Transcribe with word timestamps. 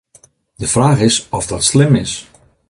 De 0.59 0.67
fraach 0.67 0.99
is 1.09 1.27
oft 1.29 1.49
dat 1.49 1.63
slim 1.63 1.95
is. 1.95 2.31